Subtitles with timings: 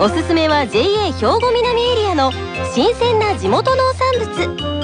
[0.00, 2.32] おすすめは JA 兵庫南エリアの
[2.74, 4.74] 新鮮な地元農産物。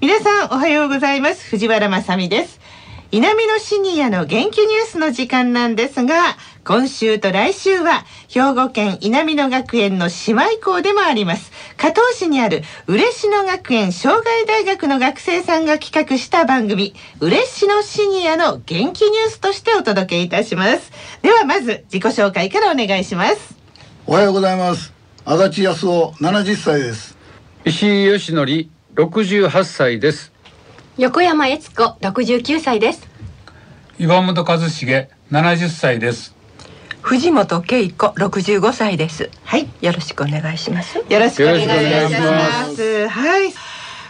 [0.00, 1.44] 皆さんおはようございます。
[1.50, 2.60] 藤原まさです。
[3.12, 11.50] 南のシニアの元気ニュースの時間なんですが今週と来週は兵庫県稲美野学園の姉妹校でもあります。
[11.76, 20.92] 加東市にある嬉野学園障害大学の学生さんが企画した番組嬉野シニアの元気ニュースとしてお届けいたします。
[21.22, 23.56] ではまず自己紹介からお願いします。
[24.06, 24.92] おはようございます。
[25.24, 27.16] 足立康夫70歳です。
[27.64, 28.44] 石井義則
[28.96, 30.32] 68歳です。
[30.98, 33.10] 横山悦子69歳です。
[34.00, 34.68] 岩本和重
[35.30, 36.34] 70歳です
[37.02, 39.30] 藤本恵子65歳です。
[39.44, 39.68] はい。
[39.80, 40.98] よろしくお願いします。
[40.98, 42.14] よろしくお願いいたし。
[42.14, 43.08] ます。
[43.08, 43.52] はい。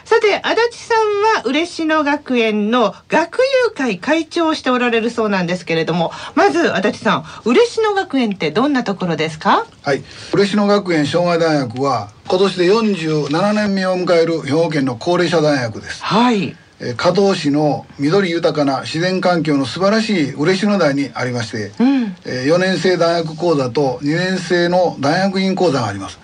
[0.05, 0.99] さて、足立さん
[1.37, 3.39] は嬉野学園の学
[3.69, 9.67] 友会会長をしておられるそうなんですけれども、まず足立さん、嬉野学園ってどんなところですか？
[9.83, 10.03] はい。
[10.33, 16.03] 嬉野学園障害大学は今年で47年目を迎える兵庫県の高齢者大学です。
[16.03, 16.57] はい。
[16.81, 22.17] えー加東市の緑豊かな自然環境の素晴らしい嬉野台にありまして、うん。
[22.25, 26.19] え4年生大学講座と2年生の大学院講座があります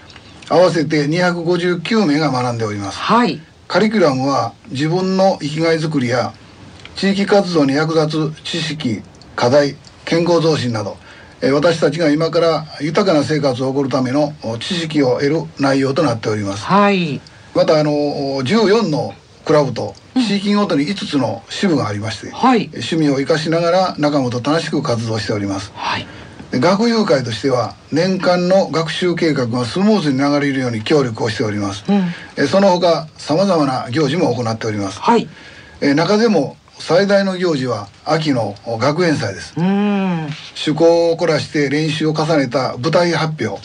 [0.49, 3.41] 合わせて259名が学んでおりますはい。
[3.69, 6.33] カリキュラムは自分の生きがいづくりや
[6.95, 9.03] 地域活動に役立つ知識
[9.35, 10.97] 課題健康増進など
[11.43, 17.21] えー私たちが今から豊かな生活を送るためのお知識を得る内容となっておりますはい。
[17.55, 19.13] またあのお14の
[19.45, 22.69] クラブと地域ごとに5つの支部がありまして、はい。
[22.73, 26.07] 趣味を生かしながら仲間と楽しく活動しておりますはい。
[26.51, 31.97] で学友会としては年間の学習計画がスムーズに流れるように協力をしております、うん。
[32.37, 35.29] えーその他さまざまな行事も行っておりますはい。
[35.81, 40.29] えー中でも最大の行事は秋の学園祭ですうん。
[40.65, 43.61] 趣向を凝らして練習を重ねた舞台発表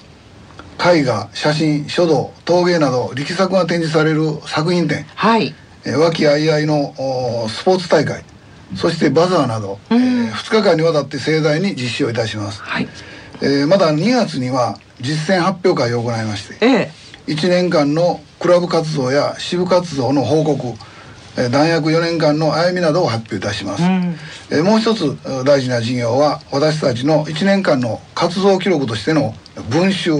[0.83, 5.53] 絵画写真書道陶芸など力作が展示される作品展はい。
[5.85, 6.93] えー和気あいあいの
[7.43, 8.23] おスポーツ大会
[8.75, 12.87] そしてバザーなど、えうん2日間にわたって盛大に実施をいたします、はい。
[13.41, 16.91] えーまだ2月には実践発表会を行いましてええ。
[17.27, 20.67] 1年間のクラブ活動や支部活動の報告
[21.37, 24.15] えー大学4年間の歩みなどを発表いたします、うん。
[24.51, 29.35] えーもう一つえー大事な事業は私たちの1年間の活動記録としての
[29.69, 30.11] 文集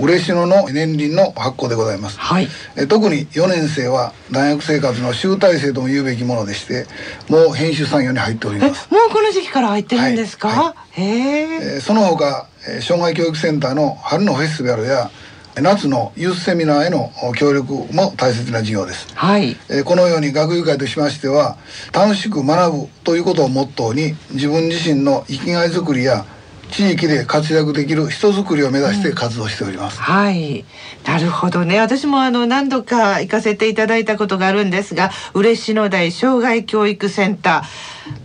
[0.00, 2.48] 嬉野の年輪の発行でございます、はい。
[2.76, 6.86] えー特に4年生は大学生活の集大成とも言うべきものでして
[7.28, 11.74] もう編集作業に入っておりえ、もますうこの時期から入ってるんですか、はいはへえ。
[11.76, 15.10] えーその他、えー障害教育センターの春のフェスティバルや
[15.56, 19.56] 夏のユースセミナーへのお協力も大切な事業です、はい。
[19.68, 21.56] えーこのように学友会としましては
[21.92, 26.24] 楽しく学ぶということをモットーに自分自身の生きがいづくりや
[26.70, 30.64] 地域で活躍できる人づくりを目指して活動しております、はい。
[31.04, 31.78] なるほどね。
[31.78, 37.64] 私もあの何度か行かせていただいたことがあるんですが、嬉野台障害教育センタ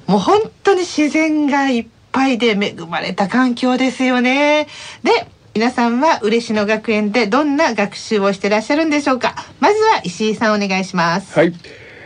[0.08, 0.12] ー。
[0.12, 4.68] もう本当に自然がいっぱいで恵まれた環境ですよね。
[5.04, 9.36] で、皆さんは嬉野学園でどんな学習をしてらっしゃるんでしょうか。
[9.60, 11.38] まずは石井さんお願いします。
[11.38, 11.54] はい、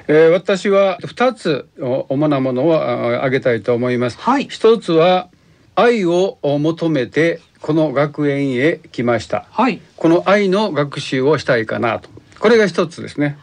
[0.07, 5.29] えー私は2つお主なものをあ挙げたいと思います、はい一つは
[5.79, 9.81] 愛を求めてこの学園へ来ましたはい。
[9.95, 12.09] この愛の学習をしたいかなと
[12.39, 13.37] これが一つですね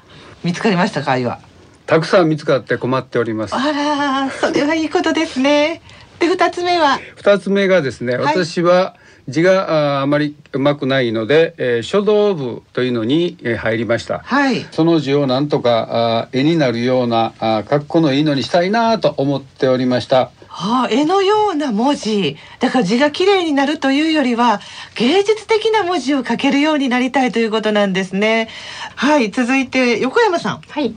[0.44, 1.40] 見つかりましたか、愛は？
[1.86, 5.80] たくさん見つかって困っておりますあら、それはいいことですね。
[6.18, 6.98] で、二つ目は？
[7.16, 8.96] 二つ目がですね、はい私は
[9.28, 14.64] 字がああまりうまくないので、えー書道部というのに、えー入りましたはい。
[14.70, 22.38] その字をなんとかあ絵になるようなあかっこのいいのにしたいなと思っておりましたはあ、絵のような文字。
[22.60, 24.62] だから字が綺麗になるというよりは
[24.94, 28.48] 芸術的な文字を書けるようになりたいということなんですね。
[28.94, 30.62] はい続いて横山さん。
[30.62, 30.94] はい。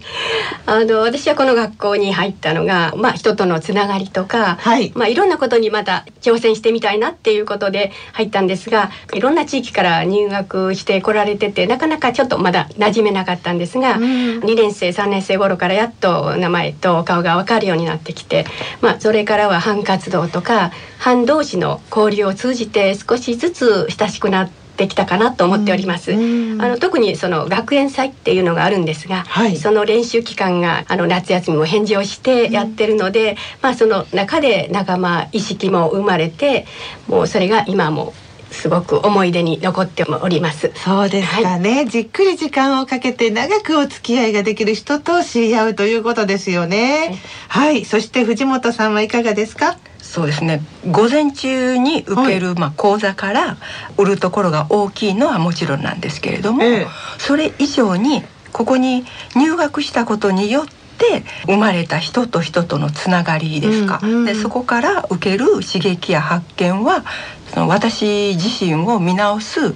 [0.65, 4.93] あの私はこの学校に入ったのが、まあ人とのつながりとか、はい。
[4.95, 14.03] まあいろんなことにまた挑戦してみたいなっていうことで入ったんですが、いろんな地域から入学して来られてて、なかなかちょっとまだ馴染めなかったんですが、うん。
[14.39, 18.45] 2年生3年生頃からやっと名前と顔がわかるようになってきて、
[18.79, 26.13] まあそれからは班活動とか班同士の交流を通じて少しずつ親しくなってきたかなと思っております。
[26.13, 36.65] うんあの特にその学園祭っていうのがあるんですが、はいその練習期間があの夏休みも返事をしてやってるので、まあその中で仲間意識も生まれて、
[37.07, 38.13] もうそれが今も
[38.51, 40.71] すごく思い出に残っております。
[40.75, 47.17] そうですかね、じっくり時間をかけて長くお付き合いができる人と知り合うということですよね。
[47.47, 47.85] はい。
[47.85, 49.77] そして藤本さんはいかがですか？
[50.01, 50.61] そうですね。
[50.89, 53.57] 午前中に受ける、まあ、講座から
[53.97, 56.87] 売るところが大きいのはもちろんなんですけれども、ええ。
[57.19, 59.05] それ以上にここに
[59.35, 64.25] 入学したことによって生まれた人と人とのつながりですか、うんうん。
[64.25, 67.05] でそこから受ける刺激や発見は
[67.53, 69.73] その私自身を見直す、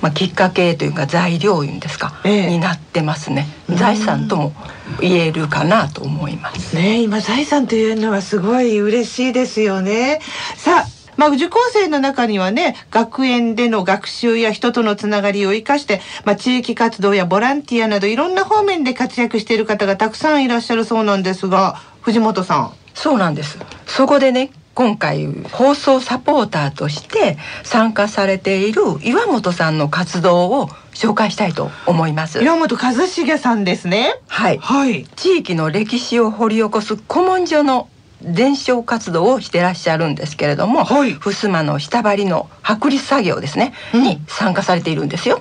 [0.00, 4.52] まあ、きっかけというか材料いうんですか、ええになってますねうん財産とも
[5.00, 6.74] 言えるかなと思います。
[6.74, 10.20] ね今財産というのはすごい嬉しいですよね
[10.56, 23.58] さあまあ、受講生の中にはね学園での学習や人とのつながりを生かして、まあ、地域活動やボランティアなどいろんな方面で活躍している方がたくさんいらっしゃるそうなんですが藤本さんそうなんです。
[23.86, 32.40] そこでね、今回放送サポーターとして参加されている岩本さんの活動を紹介したいと思います。
[32.40, 34.58] 岩本和重さんですねはい。
[34.58, 37.88] はい地域の歴史を掘り起こす古文書の
[38.22, 45.40] 伝承活動をしてらっしゃるんですけれども、はい襖の下張りの剥離作業ですね、うんに参加されているんですよ。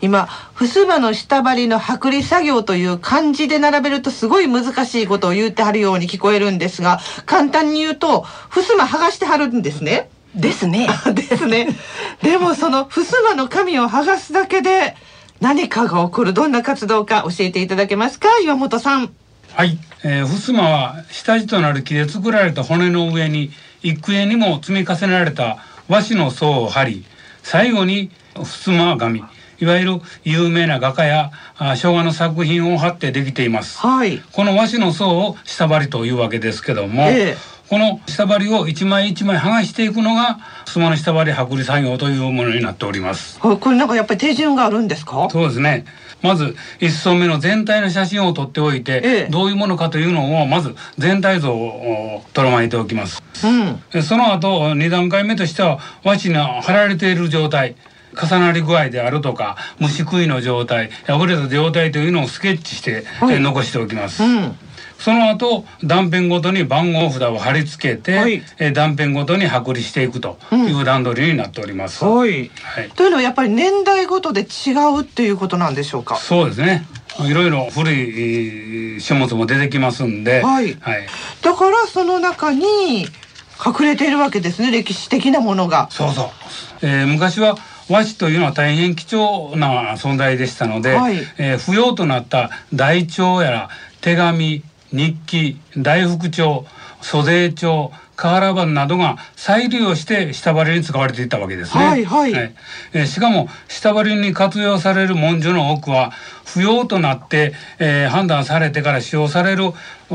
[0.00, 10.10] 今襖の下張りの剥離作業という漢字で並べるとすごい難しいことを言ってはるように聞こえるんですが簡単に言うと襖剥がしてはるんですね。
[10.34, 10.88] ですね。
[11.14, 11.68] ですね。
[12.22, 14.96] でもその襖の紙を剥がすだけで
[15.40, 18.28] 何かが起こるどんな活動か教えていただけますか？
[18.42, 19.12] 岩本さん。
[19.54, 23.50] はい、えー、襖は下地となる木で作られた骨の上に
[23.82, 25.58] 幾重にも積み重ねられた
[25.88, 27.04] 和紙の層を貼り
[27.42, 29.22] 最後に襖紙
[29.60, 33.78] いわゆる有名な画家やあ昭和の作品を貼ってできています。
[33.78, 34.20] はい。
[34.32, 37.36] この和紙の層を下張りというわけですけども、ええ
[37.72, 43.40] この下張りを一枚一枚剥がしていくのが襖の下張り剥離作業というものになっております。
[43.40, 45.26] これなんかやっぱり手順があるんですか？
[45.30, 45.86] そうですね。
[46.20, 53.22] まず一層目の全体の写真を撮っておいて、ええどういうものかというのをまず全体像をとらまえておきます。
[53.42, 53.82] うん。
[53.94, 57.76] えその後二段階目としては和紙が貼られている状態。
[58.14, 64.54] 重なり具合であるとか虫食いの状態破れた状態というのをスケッチして、はいえ残しておきます、うん。
[65.02, 72.50] その後断片ごとに番号札を貼り付けて、はいえ断片ごとに剥離していくという段取りになっております、はい。
[72.62, 76.16] はいというのはやっぱり年代ごとで違うっていうことなんでしょうか？
[76.16, 76.86] そうですね。
[77.20, 81.06] いろいろ古いえー書物も出てきますんで、はいはい、
[81.42, 83.06] だからその中に隠
[83.80, 85.88] れているわけですね歴史的なものが。
[85.90, 86.26] そうそう。
[86.82, 87.56] えー昔は
[87.90, 93.68] 和紙というのは大変貴重な存在でしたので、はいえー不要となった台帳やら
[94.00, 94.62] 手紙、
[94.92, 96.64] 日記、大福帳、
[97.00, 101.84] 租税帳、瓦版などが再利用して下張りに使われていたわけですね。
[101.84, 106.12] はいはいえーしかも下張りに活用される文書の多くは
[106.44, 109.72] 不要となって、えー判断されてから使用される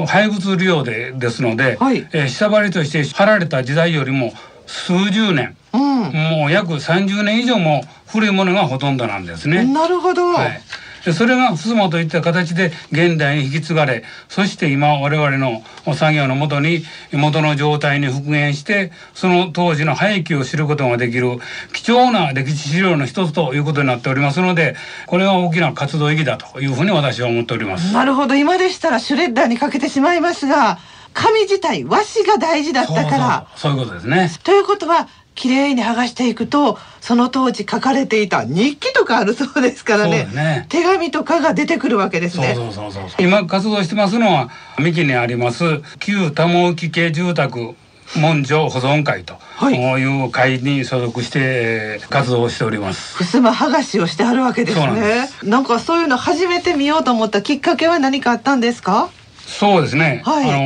[0.08, 4.32] 廃物利用でですので、はいえー下張りとして貼られた時代よりも
[4.68, 5.82] 数十年うん。
[6.14, 9.66] もう約30年以上も古いものがほとんどなんですね。
[9.66, 10.28] なるほど。
[10.34, 10.62] はい、
[11.06, 15.64] でそれが襖といった形で現代に引き継がれそして今我々の
[15.96, 21.38] 作業のもとに元の状態に復元してその当時の廃棄を知ることができる
[21.74, 24.76] 貴重な歴史資料の一つということになっておりますので
[25.08, 27.94] これが大きな活動意義だというふうに私は思っております。
[27.94, 30.80] なるほど今でしたらシュレッダーにかけてしまいますが
[31.14, 33.48] 紙自体和紙が大事だったから。
[33.56, 34.30] そういうことですね。
[34.44, 35.08] ということは
[35.38, 42.56] 綺麗に剥がしていくとその当時書かれていた日記とかあるそうですからねね手紙とかが出てくるわけですそうね。
[42.56, 45.64] そうそうそう今活動してますのは三木にあります
[46.00, 47.76] 旧多毛木系住宅
[48.16, 53.22] 文書保存会とはいいう会に所属してえー活動をしております。
[53.24, 55.30] 襖剥がしをしてあるわけですね。
[55.44, 59.10] なんかそういうの初めて見ようと思ったきっかけは何かあったんですか？
[59.46, 60.22] そうですね。
[60.26, 60.60] はいあの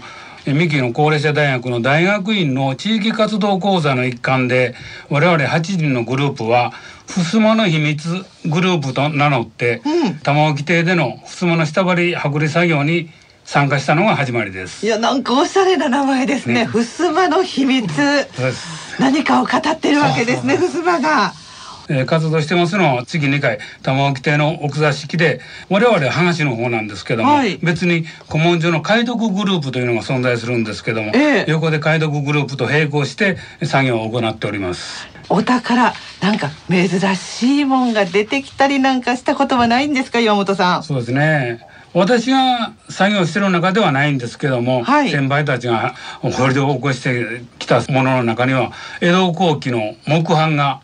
[0.00, 0.17] ー
[0.54, 4.74] 三木の高齢者大学の大学院の地域活動講座の一環で
[5.10, 6.72] 我々8人のグループは
[7.06, 13.10] 襖の秘密グループと名乗って、うん玉置邸での襖の下張り剥離作業に
[13.44, 14.84] 参加したのが始まりです。
[14.84, 16.66] いやなんかおしゃれな名前ですね。
[16.66, 17.88] ね襖の秘密。
[18.98, 20.58] 何かを語ってるわけですね。
[20.58, 21.32] 襖が。
[21.88, 35.08] えー活動してますのは月2回玉置亭の奥座敷で我々は話の方なんですけども、はい別に古文書の解読グループというのが存在するんですけども、ええ横で解読グループと並行して作業を行っております。
[35.30, 35.92] お宝
[36.22, 41.66] なんか珍しいもんが出てきたりなんかしたことはないんですか岩本さんそうですね。
[41.94, 50.80] 私が作業してる中ではないんですけども、はい先輩たちが掘り起こしてきたものの中には江戸後期の木版画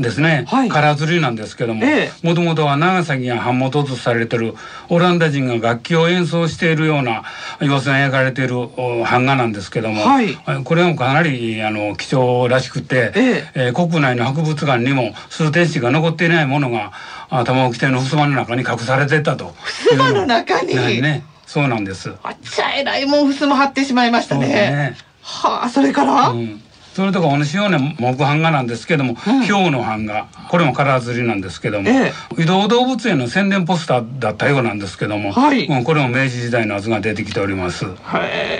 [0.00, 0.68] ですね、はい。
[0.68, 4.54] 唐刷りなんですけどもえもともとは長崎が版元とされてる
[4.88, 7.24] オランダ人が楽器を演奏しているような
[7.60, 10.34] 様子が描かれているお版画なんですけども、はい。
[10.64, 13.70] これもかなりあの貴重らしくて、ええ。
[13.70, 16.92] ー国内の博物館にも数点しか残っていないものが
[17.28, 19.54] あ玉置亭の襖の中に隠されてたと
[19.90, 20.76] 襖の中に？
[20.76, 22.12] はいねそうなんです。
[22.22, 24.46] あっちゃえらいもんふすま張ってしまいましたね。
[24.46, 24.96] ね。
[25.22, 26.62] はあそれから、うん
[27.00, 29.42] それとか同じような木版画なんですけども、うん。
[29.42, 30.26] ヒョウの版画。
[30.50, 35.64] これもカラー刷りなんですけども、え移動動物園の宣伝ポスターだったようなんですけども、はい。
[35.64, 37.86] うんこれも明治時代のやつが出てきております。
[37.86, 37.88] へ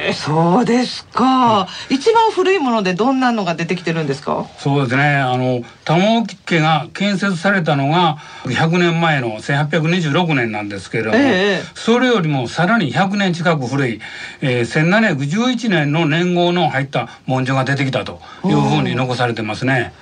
[0.09, 4.47] えそうですか、一番古いものでどんなのが出てきてるんですか？
[4.57, 5.17] そうですね。
[5.17, 14.01] あの玉置家が建設されたのが100年前の1826年なんですけれども、ええそれよりもさらに100年近く古い、
[14.41, 19.93] えー、1711年の年号の入った文書が出てきたというふうに残されてますね。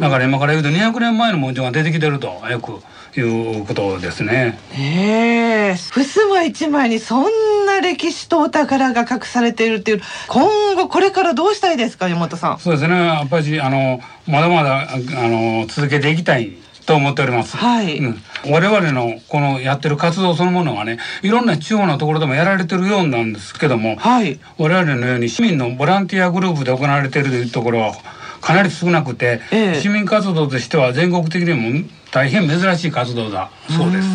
[0.00, 2.80] だから今から言うと200年前の文書が出てきてるとよく
[3.18, 4.58] いうことですね。
[4.72, 16.52] へえ襖一枚にそんな歴史とお宝が隠されているっていう今後これからどうしたいですか山本さんそうですねやっぱりあのまだまだああの続けていきたい
[16.88, 17.54] と思っております。
[17.58, 17.98] はい。
[17.98, 24.40] うん、我々のこのやってる活動そのものがねいろんな地方のところでもやられてるようなんですけども、はい。
[24.56, 27.92] 我々のように市民のボランティアグループで行われているというところは
[28.40, 29.80] かなり少なくて、ええ。
[29.80, 33.50] 市民活動としては全国的にも大変珍しい活動だ。
[33.68, 34.08] そうです。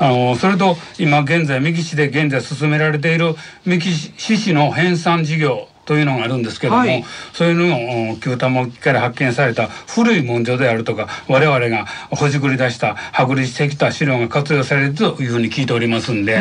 [0.00, 7.04] あのそれと今現在三木市で現在進められている三木市市の編纂事業というのがあるんですけども、はい。
[7.32, 16.38] そういうのを旧玉置から発見された古い文書であるとか我々がほじくり出した剥離してきた資料が活用されるというふうに聞いておりますんで、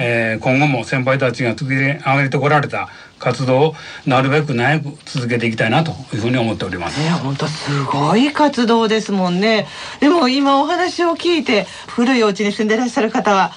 [0.00, 3.74] えー今後も先輩たちが作り上げてこられた活動を
[4.06, 7.00] なるべく長く続けていきたいなというふうに思っております。
[7.00, 9.66] ね本当すごい活動ですもんね。
[10.00, 13.52] でも今お話を聞いて古いお家に住んでらっしゃる方は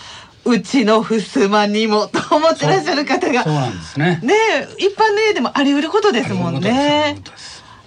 [0.48, 3.44] うちの襖にもと思ってらっしゃる方が。
[3.44, 4.20] そうなんですね。
[4.24, 7.18] ねえ一般の家でもあり得ることですもんね。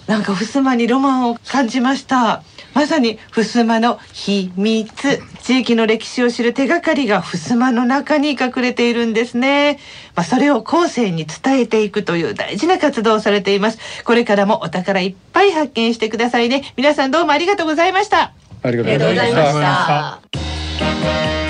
[0.06, 2.42] なんか襖にロマンを感じました。
[2.74, 5.22] まさに襖の秘密。
[5.42, 9.80] 地域の歴史を知る手がかりが襖の中に隠れているんですね、
[10.14, 13.78] まあ、それを後世に伝えていくという大事な活動をされています。
[14.04, 16.72] これからもお宝いっぱい発見してくださいね。
[16.76, 18.32] 皆さんどうもありがとうございました。
[18.62, 21.49] ありがとうございました。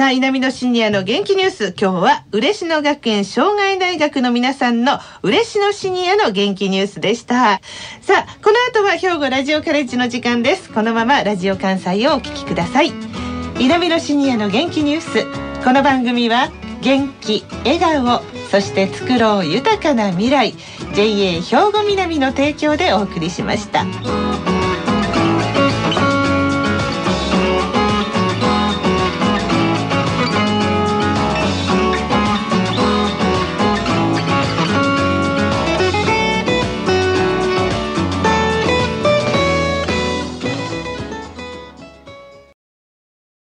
[0.00, 1.74] さあ稲美のシニアの元気ニュース。
[1.78, 7.60] 今日は嬉野学園障害大学の皆さんの嬉野シニアの元気ニュースでした。
[8.00, 10.72] さあこの後は兵庫ラジオカレッジの時間です。
[10.72, 12.94] このままラジオ関西をお聞きください。
[13.58, 15.62] 稲美のシニアの元気ニュース。
[15.62, 20.54] この番組は元気笑顔そして作ろう豊かな未来。
[20.94, 23.84] JA 兵庫南の提供でお送りしました。